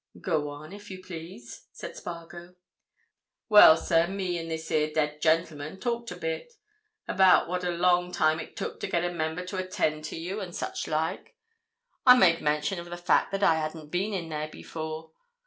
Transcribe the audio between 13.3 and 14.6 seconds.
that I hadn't been in there